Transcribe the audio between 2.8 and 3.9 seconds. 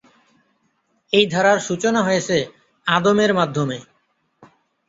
আদম-এর মাধ্যমে।